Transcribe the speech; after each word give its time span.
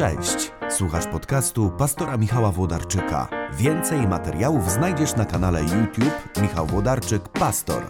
Cześć, 0.00 0.52
słuchasz 0.70 1.06
podcastu 1.06 1.70
pastora 1.78 2.16
Michała 2.16 2.50
Włodarczyka. 2.50 3.28
Więcej 3.52 4.08
materiałów 4.08 4.70
znajdziesz 4.70 5.16
na 5.16 5.24
kanale 5.24 5.60
YouTube 5.62 6.38
Michał 6.42 6.66
Włodarczyk 6.66 7.28
Pastor. 7.28 7.82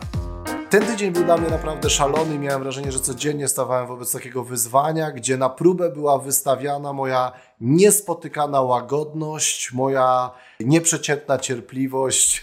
Ten 0.70 0.82
tydzień 0.82 1.12
był 1.12 1.24
dla 1.24 1.36
mnie 1.36 1.50
naprawdę 1.50 1.90
szalony. 1.90 2.38
Miałem 2.38 2.62
wrażenie, 2.62 2.92
że 2.92 3.00
codziennie 3.00 3.48
stawałem 3.48 3.86
wobec 3.86 4.12
takiego 4.12 4.44
wyzwania, 4.44 5.10
gdzie 5.10 5.36
na 5.36 5.50
próbę 5.50 5.90
była 5.90 6.18
wystawiana 6.18 6.92
moja 6.92 7.32
niespotykana 7.60 8.60
łagodność, 8.60 9.72
moja 9.72 10.30
nieprzeciętna 10.60 11.38
cierpliwość. 11.38 12.42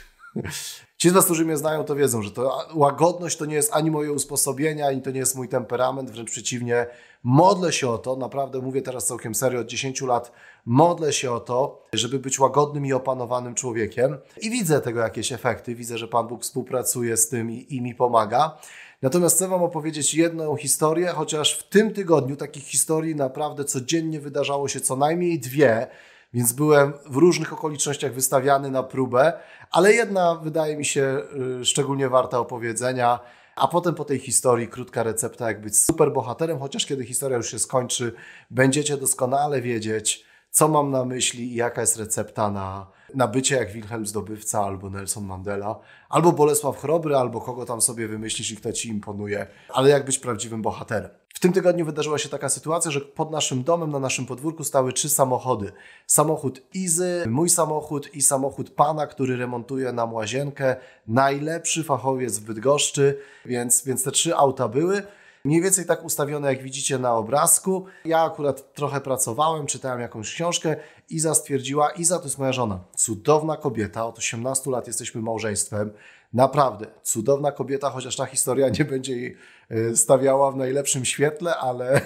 Ci 1.07 1.11
z 1.11 1.13
Was, 1.13 1.25
którzy 1.25 1.45
mnie 1.45 1.57
znają, 1.57 1.83
to 1.83 1.95
wiedzą, 1.95 2.21
że 2.21 2.31
to 2.31 2.67
łagodność 2.75 3.37
to 3.37 3.45
nie 3.45 3.55
jest 3.55 3.73
ani 3.73 3.91
moje 3.91 4.11
usposobienie, 4.11 4.85
ani 4.87 5.01
to 5.01 5.11
nie 5.11 5.19
jest 5.19 5.35
mój 5.35 5.49
temperament, 5.49 6.11
wręcz 6.11 6.31
przeciwnie. 6.31 6.85
Modlę 7.23 7.73
się 7.73 7.89
o 7.89 7.97
to, 7.97 8.15
naprawdę 8.15 8.59
mówię 8.59 8.81
teraz 8.81 9.07
całkiem 9.07 9.35
serio, 9.35 9.59
od 9.59 9.67
10 9.67 10.01
lat 10.01 10.31
modlę 10.65 11.13
się 11.13 11.31
o 11.31 11.39
to, 11.39 11.85
żeby 11.93 12.19
być 12.19 12.39
łagodnym 12.39 12.85
i 12.85 12.93
opanowanym 12.93 13.55
człowiekiem 13.55 14.17
i 14.41 14.49
widzę 14.49 14.81
tego 14.81 14.99
jakieś 14.99 15.31
efekty, 15.31 15.75
widzę, 15.75 15.97
że 15.97 16.07
Pan 16.07 16.27
Bóg 16.27 16.43
współpracuje 16.43 17.17
z 17.17 17.29
tym 17.29 17.51
i, 17.51 17.65
i 17.69 17.81
mi 17.81 17.95
pomaga. 17.95 18.57
Natomiast 19.01 19.35
chcę 19.35 19.47
Wam 19.47 19.63
opowiedzieć 19.63 20.13
jedną 20.13 20.55
historię, 20.55 21.07
chociaż 21.07 21.59
w 21.59 21.69
tym 21.69 21.93
tygodniu 21.93 22.35
takich 22.35 22.63
historii 22.63 23.15
naprawdę 23.15 23.65
codziennie 23.65 24.19
wydarzało 24.19 24.67
się 24.67 24.79
co 24.79 24.95
najmniej 24.95 25.39
dwie, 25.39 25.87
więc 26.33 26.53
byłem 26.53 26.93
w 27.05 27.15
różnych 27.15 27.53
okolicznościach 27.53 28.13
wystawiany 28.13 28.71
na 28.71 28.83
próbę, 28.83 29.33
ale 29.71 29.93
jedna 29.93 30.35
wydaje 30.35 30.77
mi 30.77 30.85
się 30.85 31.21
y, 31.61 31.65
szczególnie 31.65 32.09
warta 32.09 32.39
opowiedzenia. 32.39 33.19
A 33.55 33.67
potem 33.67 33.95
po 33.95 34.05
tej 34.05 34.19
historii 34.19 34.67
krótka 34.67 35.03
recepta, 35.03 35.47
jak 35.47 35.61
być 35.61 35.77
super 35.77 36.13
bohaterem, 36.13 36.59
chociaż 36.59 36.85
kiedy 36.85 37.05
historia 37.05 37.37
już 37.37 37.51
się 37.51 37.59
skończy, 37.59 38.13
będziecie 38.51 38.97
doskonale 38.97 39.61
wiedzieć, 39.61 40.25
co 40.51 40.67
mam 40.67 40.91
na 40.91 41.05
myśli 41.05 41.51
i 41.51 41.55
jaka 41.55 41.81
jest 41.81 41.97
recepta 41.97 42.51
na, 42.51 42.87
na 43.13 43.27
bycie 43.27 43.55
jak 43.55 43.71
Wilhelm 43.71 44.05
Zdobywca, 44.05 44.63
albo 44.63 44.89
Nelson 44.89 45.25
Mandela, 45.25 45.79
albo 46.09 46.31
Bolesław 46.31 46.77
Chrobry, 46.77 47.15
albo 47.15 47.41
kogo 47.41 47.65
tam 47.65 47.81
sobie 47.81 48.07
wymyślisz 48.07 48.51
i 48.51 48.57
kto 48.57 48.73
ci 48.73 48.89
imponuje, 48.89 49.47
ale 49.69 49.89
jak 49.89 50.05
być 50.05 50.19
prawdziwym 50.19 50.61
bohaterem. 50.61 51.09
W 51.37 51.39
tym 51.39 51.53
tygodniu 51.53 51.85
wydarzyła 51.85 52.17
się 52.17 52.29
taka 52.29 52.49
sytuacja, 52.49 52.91
że 52.91 53.01
pod 53.01 53.31
naszym 53.31 53.63
domem, 53.63 53.91
na 53.91 53.99
naszym 53.99 54.25
podwórku 54.25 54.63
stały 54.63 54.93
trzy 54.93 55.09
samochody. 55.09 55.71
Samochód 56.07 56.61
Izy, 56.73 57.23
mój 57.27 57.49
samochód 57.49 58.15
i 58.15 58.21
samochód 58.21 58.69
pana, 58.69 59.07
który 59.07 59.37
remontuje 59.37 59.91
nam 59.91 60.13
łazienkę. 60.13 60.75
Najlepszy 61.07 61.83
fachowiec 61.83 62.39
w 62.39 62.45
Bydgoszczy, 62.45 63.19
więc, 63.45 63.85
więc 63.85 64.03
te 64.03 64.11
trzy 64.11 64.35
auta 64.35 64.67
były. 64.67 65.03
Mniej 65.45 65.61
więcej 65.61 65.85
tak 65.85 66.05
ustawione, 66.05 66.53
jak 66.53 66.63
widzicie 66.63 66.97
na 66.97 67.15
obrazku. 67.15 67.85
Ja 68.05 68.21
akurat 68.21 68.73
trochę 68.73 69.01
pracowałem, 69.01 69.65
czytałem 69.65 69.99
jakąś 69.99 70.33
książkę. 70.33 70.75
Iza 71.09 71.35
stwierdziła, 71.35 71.89
Iza 71.91 72.19
to 72.19 72.23
jest 72.23 72.37
moja 72.37 72.53
żona, 72.53 72.79
cudowna 72.95 73.57
kobieta, 73.57 74.05
od 74.05 74.17
18 74.17 74.71
lat 74.71 74.87
jesteśmy 74.87 75.21
małżeństwem. 75.21 75.91
Naprawdę, 76.33 76.87
cudowna 77.03 77.51
kobieta, 77.51 77.89
chociaż 77.89 78.15
ta 78.15 78.25
historia 78.25 78.69
nie 78.79 78.85
będzie 78.85 79.17
jej 79.17 79.37
e, 79.69 79.95
stawiała 79.95 80.51
w 80.51 80.55
najlepszym 80.55 81.05
świetle, 81.05 81.57
ale, 81.57 82.01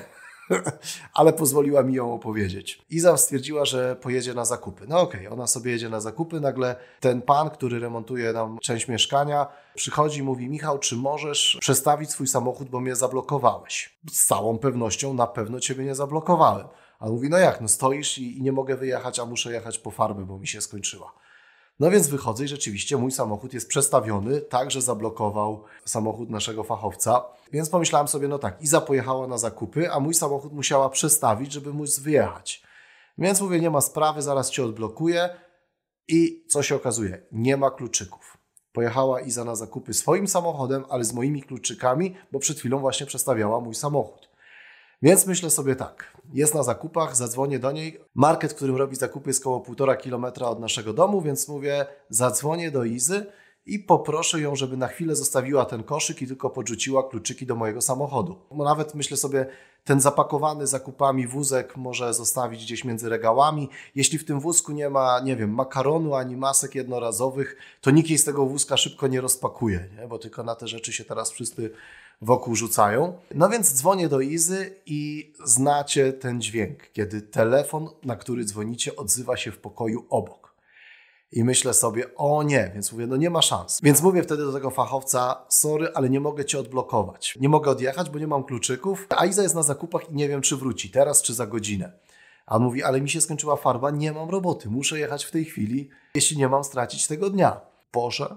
ale 1.13 1.33
pozwoliła 1.33 1.83
mi 1.83 1.93
ją 1.93 2.13
opowiedzieć. 2.13 2.81
Iza 2.89 3.17
stwierdziła, 3.17 3.65
że 3.65 3.95
pojedzie 3.95 4.33
na 4.33 4.45
zakupy. 4.45 4.85
No 4.87 4.99
okej, 4.99 5.27
okay, 5.27 5.33
ona 5.33 5.47
sobie 5.47 5.71
jedzie 5.71 5.89
na 5.89 6.01
zakupy, 6.01 6.39
nagle 6.39 6.75
ten 6.99 7.21
pan, 7.21 7.49
który 7.49 7.79
remontuje 7.79 8.33
nam 8.33 8.59
część 8.59 8.87
mieszkania, 8.87 9.47
przychodzi 9.75 10.19
i 10.19 10.23
mówi, 10.23 10.49
Michał, 10.49 10.79
czy 10.79 10.95
możesz 10.95 11.57
przestawić 11.61 12.11
swój 12.11 12.27
samochód, 12.27 12.69
bo 12.69 12.79
mnie 12.79 12.95
zablokowałeś? 12.95 13.99
Z 14.11 14.25
całą 14.25 14.57
pewnością 14.57 15.13
na 15.13 15.27
pewno 15.27 15.59
ciebie 15.59 15.85
nie 15.85 15.95
zablokowałem. 15.95 16.67
A 16.99 17.07
mówi, 17.07 17.29
no 17.29 17.37
jak, 17.37 17.61
no 17.61 17.67
stoisz 17.67 18.17
i, 18.17 18.37
i 18.37 18.41
nie 18.41 18.51
mogę 18.51 18.77
wyjechać, 18.77 19.19
a 19.19 19.25
muszę 19.25 19.51
jechać 19.51 19.79
po 19.79 19.91
farbę, 19.91 20.25
bo 20.25 20.37
mi 20.37 20.47
się 20.47 20.61
skończyła. 20.61 21.13
No 21.81 21.91
więc 21.91 22.07
wychodzę 22.07 22.43
i 22.43 22.47
rzeczywiście 22.47 22.97
mój 22.97 23.11
samochód 23.11 23.53
jest 23.53 23.67
przestawiony, 23.67 24.41
tak, 24.41 24.71
że 24.71 24.81
zablokował 24.81 25.63
samochód 25.85 26.29
naszego 26.29 26.63
fachowca. 26.63 27.25
Więc 27.51 27.69
pomyślałem 27.69 28.07
sobie, 28.07 28.27
no 28.27 28.39
tak, 28.39 28.61
Iza 28.61 28.81
pojechała 28.81 29.27
na 29.27 29.37
zakupy, 29.37 29.91
a 29.91 29.99
mój 29.99 30.13
samochód 30.13 30.53
musiała 30.53 30.89
przestawić, 30.89 31.51
żeby 31.51 31.73
móc 31.73 31.99
wyjechać. 31.99 32.63
Więc 33.17 33.41
mówię, 33.41 33.59
nie 33.59 33.69
ma 33.69 33.81
sprawy, 33.81 34.21
zaraz 34.21 34.49
cię 34.49 34.63
odblokuję. 34.63 35.29
I 36.07 36.45
co 36.49 36.63
się 36.63 36.75
okazuje? 36.75 37.21
Nie 37.31 37.57
ma 37.57 37.71
kluczyków. 37.71 38.37
Pojechała 38.73 39.21
Iza 39.21 39.43
na 39.43 39.55
zakupy 39.55 39.93
swoim 39.93 40.27
samochodem, 40.27 40.85
ale 40.89 41.03
z 41.03 41.13
moimi 41.13 41.43
kluczykami, 41.43 42.15
bo 42.31 42.39
przed 42.39 42.59
chwilą 42.59 42.79
właśnie 42.79 43.05
przestawiała 43.05 43.59
mój 43.59 43.75
samochód. 43.75 44.30
Więc 45.01 45.27
myślę 45.27 45.49
sobie 45.49 45.75
tak, 45.75 46.17
jest 46.33 46.55
na 46.55 46.63
zakupach, 46.63 47.15
zadzwonię 47.15 47.59
do 47.59 47.71
niej. 47.71 47.99
Market, 48.15 48.51
w 48.51 48.55
którym 48.55 48.75
robi 48.75 48.95
zakupy 48.95 49.29
jest 49.29 49.41
około 49.41 49.59
półtora 49.59 49.95
kilometra 49.95 50.47
od 50.47 50.59
naszego 50.59 50.93
domu, 50.93 51.21
więc 51.21 51.47
mówię, 51.47 51.85
zadzwonię 52.09 52.71
do 52.71 52.83
Izy 52.83 53.25
i 53.65 53.79
poproszę 53.79 54.41
ją, 54.41 54.55
żeby 54.55 54.77
na 54.77 54.87
chwilę 54.87 55.15
zostawiła 55.15 55.65
ten 55.65 55.83
koszyk 55.83 56.21
i 56.21 56.27
tylko 56.27 56.49
podrzuciła 56.49 57.09
kluczyki 57.09 57.45
do 57.45 57.55
mojego 57.55 57.81
samochodu. 57.81 58.35
Bo 58.51 58.63
nawet 58.63 58.95
myślę 58.95 59.17
sobie, 59.17 59.45
ten 59.83 60.01
zapakowany 60.01 60.67
zakupami 60.67 61.27
wózek 61.27 61.77
może 61.77 62.13
zostawić 62.13 62.63
gdzieś 62.63 62.85
między 62.85 63.09
regałami. 63.09 63.69
Jeśli 63.95 64.17
w 64.17 64.25
tym 64.25 64.39
wózku 64.39 64.71
nie 64.71 64.89
ma, 64.89 65.19
nie 65.19 65.35
wiem, 65.35 65.53
makaronu 65.53 66.15
ani 66.15 66.37
masek 66.37 66.75
jednorazowych, 66.75 67.57
to 67.81 67.91
nikt 67.91 68.09
jej 68.09 68.17
z 68.17 68.23
tego 68.23 68.45
wózka 68.45 68.77
szybko 68.77 69.07
nie 69.07 69.21
rozpakuje, 69.21 69.89
nie? 69.99 70.07
bo 70.07 70.19
tylko 70.19 70.43
na 70.43 70.55
te 70.55 70.67
rzeczy 70.67 70.93
się 70.93 71.05
teraz 71.05 71.31
wszyscy 71.31 71.71
wokół 72.21 72.55
rzucają. 72.55 73.13
No 73.35 73.49
więc 73.49 73.73
dzwonię 73.73 74.09
do 74.09 74.19
Izy 74.19 74.75
i 74.85 75.33
znacie 75.45 76.13
ten 76.13 76.41
dźwięk, 76.41 76.91
kiedy 76.93 77.21
telefon, 77.21 77.89
na 78.03 78.15
który 78.15 78.45
dzwonicie, 78.45 78.95
odzywa 78.95 79.37
się 79.37 79.51
w 79.51 79.57
pokoju 79.57 80.05
obok. 80.09 80.40
I 81.31 81.43
myślę 81.43 81.73
sobie, 81.73 82.15
o 82.15 82.43
nie, 82.43 82.71
więc 82.73 82.91
mówię, 82.91 83.07
no 83.07 83.17
nie 83.17 83.29
ma 83.29 83.41
szans. 83.41 83.79
Więc 83.83 84.01
mówię 84.01 84.23
wtedy 84.23 84.43
do 84.43 84.53
tego 84.53 84.69
fachowca, 84.69 85.45
sorry, 85.49 85.91
ale 85.93 86.09
nie 86.09 86.19
mogę 86.19 86.45
cię 86.45 86.59
odblokować. 86.59 87.37
Nie 87.41 87.49
mogę 87.49 87.71
odjechać, 87.71 88.09
bo 88.09 88.19
nie 88.19 88.27
mam 88.27 88.43
kluczyków, 88.43 89.07
a 89.09 89.25
Iza 89.25 89.43
jest 89.43 89.55
na 89.55 89.63
zakupach 89.63 90.09
i 90.09 90.15
nie 90.15 90.29
wiem, 90.29 90.41
czy 90.41 90.57
wróci, 90.57 90.89
teraz 90.89 91.21
czy 91.21 91.33
za 91.33 91.47
godzinę. 91.47 91.91
A 92.45 92.55
on 92.55 92.63
mówi, 92.63 92.83
ale 92.83 93.01
mi 93.01 93.09
się 93.09 93.21
skończyła 93.21 93.55
farba, 93.55 93.91
nie 93.91 94.11
mam 94.11 94.29
roboty, 94.29 94.69
muszę 94.69 94.99
jechać 94.99 95.25
w 95.25 95.31
tej 95.31 95.45
chwili, 95.45 95.89
jeśli 96.15 96.37
nie 96.37 96.47
mam 96.47 96.63
stracić 96.63 97.07
tego 97.07 97.29
dnia. 97.29 97.61
Boże, 97.93 98.35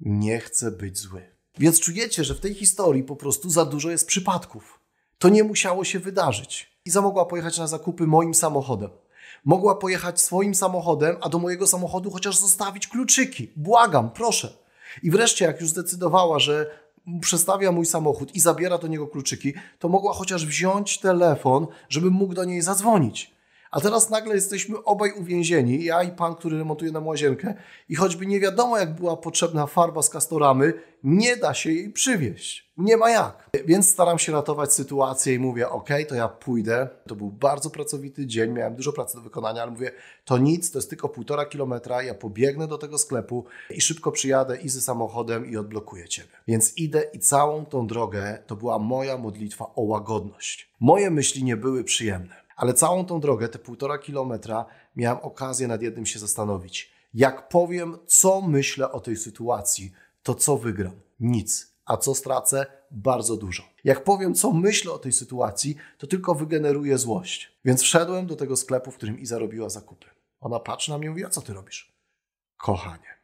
nie 0.00 0.40
chcę 0.40 0.70
być 0.70 0.98
zły. 0.98 1.22
Więc 1.58 1.80
czujecie, 1.80 2.24
że 2.24 2.34
w 2.34 2.40
tej 2.40 2.54
historii 2.54 3.02
po 3.02 3.16
prostu 3.16 3.50
za 3.50 3.64
dużo 3.64 3.90
jest 3.90 4.06
przypadków. 4.06 4.80
To 5.18 5.28
nie 5.28 5.44
musiało 5.44 5.84
się 5.84 5.98
wydarzyć. 5.98 6.80
Iza 6.84 7.00
mogła 7.00 7.24
pojechać 7.26 7.58
na 7.58 7.66
zakupy 7.66 8.06
moim 8.06 8.34
samochodem. 8.34 8.90
Mogła 9.44 9.74
pojechać 9.74 10.20
swoim 10.20 10.54
samochodem, 10.54 11.16
a 11.20 11.28
do 11.28 11.38
mojego 11.38 11.66
samochodu 11.66 12.10
chociaż 12.10 12.36
zostawić 12.36 12.88
kluczyki. 12.88 13.50
Błagam, 13.56 14.10
proszę. 14.10 14.52
I 15.02 15.10
wreszcie, 15.10 15.44
jak 15.44 15.60
już 15.60 15.70
zdecydowała, 15.70 16.38
że 16.38 16.70
przestawia 17.20 17.72
mój 17.72 17.86
samochód 17.86 18.34
i 18.34 18.40
zabiera 18.40 18.78
do 18.78 18.86
niego 18.86 19.06
kluczyki, 19.06 19.54
to 19.78 19.88
mogła 19.88 20.12
chociaż 20.12 20.46
wziąć 20.46 20.98
telefon, 20.98 21.66
żebym 21.88 22.12
mógł 22.12 22.34
do 22.34 22.44
niej 22.44 22.62
zadzwonić. 22.62 23.39
A 23.70 23.80
teraz 23.80 24.10
nagle 24.10 24.34
jesteśmy 24.34 24.84
obaj 24.84 25.12
uwięzieni, 25.12 25.84
ja 25.84 26.02
i 26.02 26.10
pan, 26.10 26.34
który 26.34 26.58
remontuje 26.58 26.92
nam 26.92 27.06
łazienkę 27.06 27.54
i 27.88 27.94
choćby 27.94 28.26
nie 28.26 28.40
wiadomo 28.40 28.78
jak 28.78 28.94
była 28.94 29.16
potrzebna 29.16 29.66
farba 29.66 30.02
z 30.02 30.10
kastoramy, 30.10 30.72
nie 31.04 31.36
da 31.36 31.54
się 31.54 31.72
jej 31.72 31.92
przywieźć. 31.92 32.70
Nie 32.76 32.96
ma 32.96 33.10
jak. 33.10 33.50
Więc 33.66 33.88
staram 33.88 34.18
się 34.18 34.32
ratować 34.32 34.72
sytuację 34.72 35.34
i 35.34 35.38
mówię, 35.38 35.68
ok, 35.68 35.88
to 36.08 36.14
ja 36.14 36.28
pójdę. 36.28 36.88
To 37.08 37.16
był 37.16 37.30
bardzo 37.30 37.70
pracowity 37.70 38.26
dzień, 38.26 38.52
miałem 38.52 38.74
dużo 38.74 38.92
pracy 38.92 39.16
do 39.16 39.22
wykonania, 39.22 39.62
ale 39.62 39.70
mówię, 39.70 39.92
to 40.24 40.38
nic, 40.38 40.70
to 40.70 40.78
jest 40.78 40.90
tylko 40.90 41.08
półtora 41.08 41.44
kilometra, 41.44 42.02
ja 42.02 42.14
pobiegnę 42.14 42.68
do 42.68 42.78
tego 42.78 42.98
sklepu 42.98 43.44
i 43.70 43.80
szybko 43.80 44.12
przyjadę 44.12 44.56
i 44.56 44.68
ze 44.68 44.80
samochodem 44.80 45.50
i 45.50 45.56
odblokuję 45.56 46.08
Ciebie. 46.08 46.28
Więc 46.48 46.76
idę 46.76 47.02
i 47.12 47.18
całą 47.18 47.66
tą 47.66 47.86
drogę 47.86 48.38
to 48.46 48.56
była 48.56 48.78
moja 48.78 49.18
modlitwa 49.18 49.64
o 49.74 49.82
łagodność. 49.82 50.70
Moje 50.80 51.10
myśli 51.10 51.44
nie 51.44 51.56
były 51.56 51.84
przyjemne. 51.84 52.40
Ale 52.60 52.74
całą 52.74 53.06
tą 53.06 53.20
drogę, 53.20 53.48
te 53.48 53.58
półtora 53.58 53.98
kilometra, 53.98 54.66
miałem 54.96 55.18
okazję 55.18 55.68
nad 55.68 55.82
jednym 55.82 56.06
się 56.06 56.18
zastanowić. 56.18 56.92
Jak 57.14 57.48
powiem, 57.48 57.98
co 58.06 58.40
myślę 58.40 58.92
o 58.92 59.00
tej 59.00 59.16
sytuacji, 59.16 59.92
to 60.22 60.34
co 60.34 60.56
wygram? 60.56 61.00
Nic. 61.20 61.74
A 61.84 61.96
co 61.96 62.14
stracę? 62.14 62.66
Bardzo 62.90 63.36
dużo. 63.36 63.62
Jak 63.84 64.04
powiem, 64.04 64.34
co 64.34 64.52
myślę 64.52 64.92
o 64.92 64.98
tej 64.98 65.12
sytuacji, 65.12 65.76
to 65.98 66.06
tylko 66.06 66.34
wygeneruję 66.34 66.98
złość. 66.98 67.58
Więc 67.64 67.82
wszedłem 67.82 68.26
do 68.26 68.36
tego 68.36 68.56
sklepu, 68.56 68.90
w 68.90 68.96
którym 68.96 69.20
Iza 69.20 69.38
robiła 69.38 69.68
zakupy. 69.68 70.06
Ona 70.40 70.60
patrzy 70.60 70.90
na 70.90 70.98
mnie 70.98 71.06
i 71.06 71.10
mówi, 71.10 71.24
a 71.24 71.30
co 71.30 71.40
ty 71.40 71.54
robisz? 71.54 71.92
Kochanie. 72.56 73.18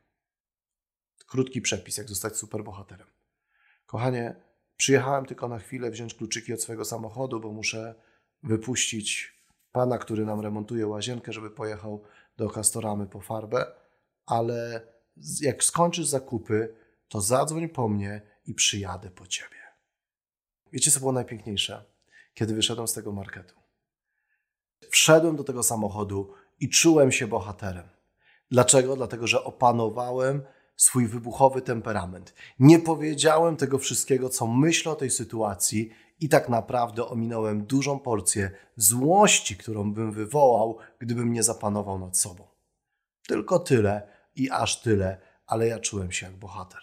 Krótki 1.27 1.61
przepis, 1.61 1.97
jak 1.97 2.09
zostać 2.09 2.37
superbohaterem. 2.37 3.07
Kochanie, 3.87 4.37
przyjechałem 4.77 5.27
tylko 5.27 5.49
na 5.49 5.59
chwilę 5.59 5.91
wziąć 5.91 6.15
kluczyki 6.15 6.53
od 6.53 6.63
swojego 6.63 6.85
samochodu, 6.85 7.41
bo 7.41 7.53
muszę 7.53 7.95
wypuścić 8.47 9.37
pana, 9.73 9.99
który 9.99 10.25
nam 10.25 10.41
remontuje 10.41 10.87
łazienkę, 10.87 11.33
żeby 11.33 11.51
pojechał 11.51 12.03
do 12.37 12.51
Castoramy 12.51 13.07
po 13.07 13.21
farbę, 13.21 13.67
ale 14.27 14.81
jak 15.41 15.65
skończysz 15.65 16.07
zakupy, 16.07 16.75
to 17.09 17.21
zadzwoń 17.21 17.69
po 17.69 17.89
mnie 17.89 18.23
i 18.47 18.55
przyjadę 18.55 19.11
po 19.11 19.27
ciebie. 19.27 19.57
Wiecie, 20.73 20.91
co 20.91 21.01
było 21.01 21.13
najpiękniejsze? 21.13 21.85
Kiedy 22.35 22.55
wyszedłem 22.55 22.89
z 22.89 22.93
tego 22.93 23.13
marketu. 23.13 23.55
Wszedłem 24.91 25.37
do 25.37 25.45
tego 25.45 25.63
samochodu 25.63 26.35
i 26.61 26.69
czułem 26.69 27.13
się 27.13 27.27
bohaterem. 27.27 27.89
Dlaczego? 28.51 28.97
Dlatego, 28.97 29.27
że 29.27 29.45
opanowałem 29.45 30.43
swój 30.77 31.07
wybuchowy 31.07 31.63
temperament. 31.63 32.35
Nie 32.59 32.79
powiedziałem 32.79 33.57
tego 33.57 33.79
wszystkiego, 33.79 34.29
co 34.29 34.47
myślę 34.47 34.93
o 34.93 34.97
tej 34.97 35.11
sytuacji, 35.11 35.91
i 36.21 36.29
tak 36.29 36.49
naprawdę 36.49 37.07
ominąłem 37.07 37.67
dużą 37.67 37.99
porcję 37.99 38.51
złości, 38.77 39.57
którą 39.57 39.93
bym 39.93 40.13
wywołał, 40.13 40.79
gdybym 40.99 41.33
nie 41.33 41.43
zapanował 41.43 41.99
nad 41.99 42.19
sobą. 42.19 42.49
Tylko 43.27 43.59
tyle 43.59 44.09
i 44.35 44.51
aż 44.51 44.81
tyle, 44.81 45.21
ale 45.47 45.67
ja 45.67 45.79
czułem 45.79 46.13
się 46.13 46.27
jak 46.27 46.37
bohater. 46.37 46.81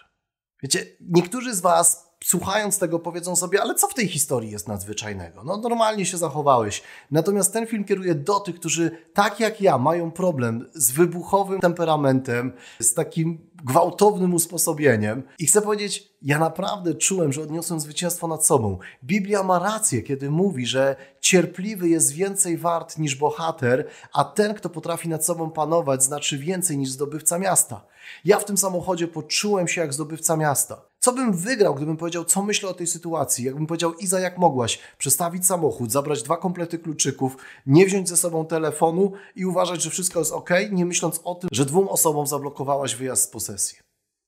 Wiecie, 0.62 0.86
niektórzy 1.00 1.54
z 1.54 1.60
Was 1.60 2.13
słuchając 2.24 2.78
tego 2.78 2.98
powiedzą 2.98 3.36
sobie, 3.36 3.62
ale 3.62 3.74
co 3.74 3.88
w 3.88 3.94
tej 3.94 4.08
historii 4.08 4.50
jest 4.50 4.68
nadzwyczajnego? 4.68 5.44
No 5.44 5.56
normalnie 5.56 6.06
się 6.06 6.16
zachowałeś. 6.16 6.82
Natomiast 7.10 7.52
ten 7.52 7.66
film 7.66 7.84
kieruje 7.84 8.14
do 8.14 8.40
tych, 8.40 8.54
którzy 8.54 8.90
tak 9.14 9.40
jak 9.40 9.60
ja 9.60 9.78
mają 9.78 10.10
problem 10.10 10.70
z 10.74 10.90
wybuchowym 10.90 11.60
temperamentem, 11.60 12.52
z 12.80 12.94
takim 12.94 13.50
gwałtownym 13.64 14.34
usposobieniem. 14.34 15.22
I 15.38 15.46
chcę 15.46 15.62
powiedzieć, 15.62 16.14
ja 16.22 16.38
naprawdę 16.38 16.94
czułem, 16.94 17.32
że 17.32 17.42
odniosłem 17.42 17.80
zwycięstwo 17.80 18.28
nad 18.28 18.46
sobą. 18.46 18.78
Biblia 19.04 19.42
ma 19.42 19.58
rację, 19.58 20.02
kiedy 20.02 20.30
mówi, 20.30 20.66
że 20.66 20.96
cierpliwy 21.20 21.88
jest 21.88 22.12
więcej 22.12 22.58
wart 22.58 22.98
niż 22.98 23.14
bohater, 23.14 23.88
a 24.12 24.24
ten, 24.24 24.54
kto 24.54 24.70
potrafi 24.70 25.08
nad 25.08 25.24
sobą 25.24 25.50
panować, 25.50 26.02
znaczy 26.02 26.38
więcej 26.38 26.78
niż 26.78 26.90
zdobywca 26.90 27.38
miasta. 27.38 27.84
Ja 28.24 28.38
w 28.38 28.44
tym 28.44 28.56
samochodzie 28.56 29.08
poczułem 29.08 29.68
się 29.68 29.80
jak 29.80 29.92
zdobywca 29.92 30.36
miasta. 30.36 30.82
Co 31.04 31.12
bym 31.12 31.32
wygrał, 31.32 31.74
gdybym 31.74 31.96
powiedział, 31.96 32.24
co 32.24 32.42
myślę 32.42 32.68
o 32.68 32.74
tej 32.74 32.86
sytuacji? 32.86 33.44
Jakbym 33.44 33.66
powiedział, 33.66 33.94
Iza, 33.94 34.20
jak 34.20 34.38
mogłaś 34.38 34.78
przestawić 34.98 35.46
samochód, 35.46 35.92
zabrać 35.92 36.22
dwa 36.22 36.36
komplety 36.36 36.78
kluczyków, 36.78 37.36
nie 37.66 37.86
wziąć 37.86 38.08
ze 38.08 38.16
sobą 38.16 38.46
telefonu 38.46 39.12
i 39.36 39.46
uważać, 39.46 39.82
że 39.82 39.90
wszystko 39.90 40.18
jest 40.18 40.32
ok, 40.32 40.50
nie 40.70 40.86
myśląc 40.86 41.20
o 41.24 41.34
tym, 41.34 41.50
że 41.52 41.64
dwóm 41.64 41.88
osobom 41.88 42.26
zablokowałaś 42.26 42.94
wyjazd 42.94 43.22
z 43.22 43.26
posesji. 43.26 43.78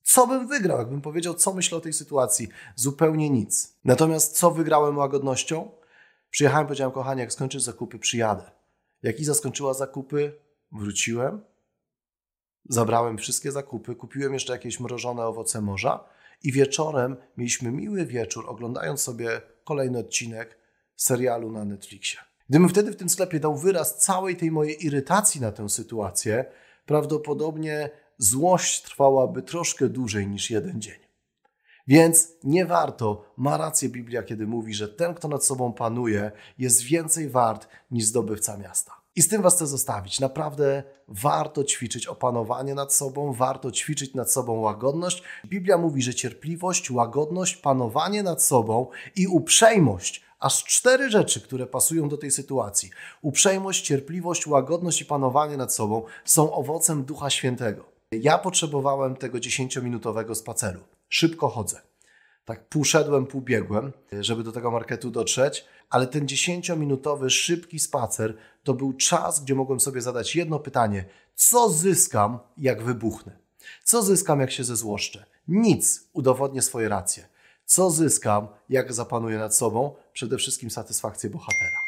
Co 0.03 0.27
bym 0.27 0.49
wygrał, 0.49 0.79
jakbym 0.79 1.01
powiedział, 1.01 1.35
co 1.35 1.55
myślę 1.55 1.79
o 1.79 1.81
tej 1.81 1.93
sytuacji? 1.93 2.49
Zupełnie 2.75 3.31
nic. 3.31 3.77
Natomiast 3.85 4.39
co 4.39 4.51
wygrałem 4.51 4.99
łagodnością? 4.99 5.71
Przyjechałem, 6.31 6.67
powiedziałem, 6.67 6.93
kochanie, 6.93 7.21
jak 7.21 7.33
skończysz 7.33 7.63
zakupy, 7.63 7.99
przyjadę. 7.99 8.51
Jak 9.03 9.21
Iza 9.21 9.35
skończyła 9.35 9.75
zakupy, 9.75 10.33
wróciłem, 10.73 11.41
zabrałem 12.69 13.19
wszystkie 13.19 13.53
zakupy, 13.53 13.95
kupiłem 13.95 14.35
jeszcze 14.35 14.53
jakieś 14.53 14.81
mrożone 14.81 15.27
owoce 15.27 15.61
morza 15.61 16.16
i 16.43 16.53
wieczorem 16.53 17.17
mieliśmy 17.37 17.73
miły 17.73 18.07
wieczór, 18.07 18.45
oglądając 18.49 19.01
sobie 19.01 19.41
kolejny 19.65 19.99
odcinek 19.99 20.59
serialu 20.97 21.53
na 21.53 21.65
Netflixie. 21.65 22.21
Gdybym 22.49 22.69
wtedy 22.69 22.93
w 22.93 22.97
tym 22.97 23.09
sklepie 23.09 23.41
dał 23.41 23.57
wyraz 23.57 23.99
całej 23.99 24.37
tej 24.37 24.51
mojej 24.51 24.87
irytacji 24.87 25.41
na 25.41 25.53
tę 25.53 25.69
sytuację, 25.69 26.45
prawdopodobnie 26.87 27.91
złość 28.19 28.83
trwałaby 28.83 29.43
troszkę 29.43 29.89
dłużej 29.89 30.27
niż 30.27 30.51
jeden 30.51 30.81
dzień. 30.81 30.99
Więc 31.87 32.29
nie 32.45 32.67
warto, 32.67 33.33
ma 33.37 33.57
rację 33.57 33.89
Biblia, 33.89 34.23
kiedy 34.23 34.47
mówi, 34.47 34.75
że 34.75 34.89
ten, 34.89 35.15
kto 35.15 35.29
nad 35.29 35.45
sobą 35.45 35.73
panuje, 35.73 36.33
jest 36.59 36.83
więcej 36.83 37.29
wart 37.29 37.69
niż 37.91 38.05
zdobywca 38.05 38.57
miasta. 38.57 38.96
I 39.17 39.23
z 39.23 39.29
tym 39.29 39.43
Was 39.43 39.55
chcę 39.55 39.67
zostawić. 39.67 40.21
Naprawdę 40.21 40.83
warto 41.09 41.65
ćwiczyć 41.65 42.07
opanowanie 42.07 42.75
nad 42.75 42.95
sobą, 42.95 43.33
warto 43.33 43.71
ćwiczyć 43.73 44.15
nad 44.15 44.33
sobą 44.33 44.61
łagodność. 44.61 45.23
Biblia 45.47 45.79
mówi, 45.79 46.03
że 46.03 46.15
cierpliwość, 46.15 46.91
łagodność, 46.91 47.57
panowanie 47.57 48.23
nad 48.23 48.43
sobą 48.43 48.87
i 49.17 49.27
uprzejmość 49.27 50.27
aż 50.39 50.65
cztery 50.65 51.11
rzeczy, 51.11 51.41
które 51.41 51.67
pasują 51.67 52.09
do 52.09 52.17
tej 52.17 52.31
sytuacji. 52.31 52.91
Uprzejmość, 53.23 53.87
cierpliwość, 53.87 54.47
łagodność 54.47 55.01
i 55.01 55.05
panowanie 55.05 55.57
nad 55.57 55.75
sobą 55.75 56.03
są 56.25 56.53
owocem 56.53 57.05
Ducha 57.05 57.31
Świętego. 57.31 57.85
Ja 58.13 58.39
potrzebowałem 58.39 59.17
tego 59.17 59.41
dziesięciominutowego 59.41 60.35
spaceru. 60.35 60.81
Szybko 61.09 61.49
chodzę. 61.49 61.81
Tak 62.45 62.69
pół 62.69 62.85
szedłem, 62.85 63.27
pół 63.27 63.41
biegłem, 63.41 63.93
żeby 64.21 64.43
do 64.43 64.53
tego 64.53 64.71
marketu 64.71 65.11
dotrzeć, 65.11 65.65
ale 65.91 66.07
ten 66.07 66.29
dziesięciominutowy, 66.29 67.31
szybki 67.31 67.79
spacer 67.79 68.37
to 68.67 68.75
był 68.75 68.93
czas, 68.93 69.45
gdzie 69.45 69.55
mogłem 69.55 69.81
sobie 69.81 70.01
zadać 70.01 70.37
jedno 70.37 70.59
pytanie: 70.59 71.05
co 71.35 71.71
zyskam, 71.71 72.39
jak 72.57 72.83
wybuchnę? 72.83 73.39
Co 73.85 74.03
zyskam, 74.03 74.41
jak 74.41 74.51
się 74.51 74.65
zezłoszczę? 74.65 75.27
Nic, 75.49 76.09
udowodnię 76.13 76.63
swoje 76.63 76.89
racje. 76.89 77.29
Co 77.67 77.91
zyskam, 77.91 78.49
jak 78.69 78.93
zapanuję 78.93 79.39
nad 79.39 79.57
sobą? 79.57 79.95
Przede 80.13 80.39
wszystkim 80.39 80.71
satysfakcję 80.71 81.31
bohatera. 81.31 81.81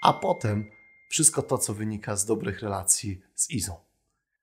A 0.00 0.12
potem 0.12 0.70
wszystko 1.08 1.42
to, 1.42 1.58
co 1.58 1.74
wynika 1.74 2.16
z 2.16 2.26
dobrych 2.26 2.60
relacji 2.60 3.22
z 3.34 3.50
Izą. 3.50 3.74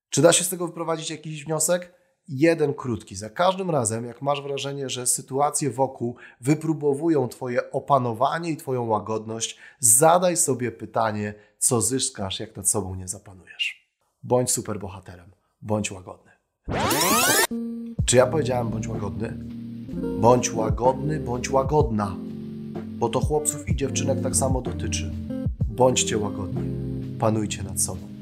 Czy 0.09 0.21
da 0.21 0.33
się 0.33 0.43
z 0.43 0.49
tego 0.49 0.67
wyprowadzić 0.67 1.09
jakiś 1.09 1.45
wniosek? 1.45 1.93
Jeden 2.27 2.73
krótki. 2.73 3.15
Za 3.15 3.29
każdym 3.29 3.69
razem, 3.69 4.05
jak 4.05 4.21
masz 4.21 4.41
wrażenie, 4.41 4.89
że 4.89 5.07
sytuacje 5.07 5.69
wokół 5.69 6.15
wypróbowują 6.41 7.27
Twoje 7.27 7.71
opanowanie 7.71 8.51
i 8.51 8.57
Twoją 8.57 8.85
łagodność, 8.85 9.57
zadaj 9.79 10.37
sobie 10.37 10.71
pytanie, 10.71 11.33
co 11.59 11.81
zyskasz, 11.81 12.39
jak 12.39 12.55
nad 12.55 12.69
sobą 12.69 12.95
nie 12.95 13.07
zapanujesz. 13.07 13.89
Bądź 14.23 14.51
superbohaterem, 14.51 15.31
bądź 15.61 15.91
łagodny. 15.91 16.31
Czy 18.05 18.17
ja 18.17 18.27
powiedziałem 18.27 18.69
bądź 18.69 18.87
łagodny? 18.87 19.37
Bądź 20.19 20.53
łagodny, 20.53 21.19
bądź 21.19 21.51
łagodna, 21.51 22.15
bo 22.75 23.09
to 23.09 23.19
chłopców 23.19 23.69
i 23.69 23.75
dziewczynek 23.75 24.23
tak 24.23 24.35
samo 24.35 24.61
dotyczy. 24.61 25.11
Bądźcie 25.67 26.17
łagodni, 26.17 26.63
panujcie 27.19 27.63
nad 27.63 27.81
sobą 27.81 28.12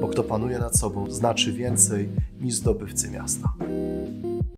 bo 0.00 0.08
kto 0.08 0.22
panuje 0.22 0.58
nad 0.58 0.76
sobą, 0.76 1.10
znaczy 1.10 1.52
więcej 1.52 2.08
niż 2.40 2.54
zdobywcy 2.54 3.10
miasta. 3.10 3.52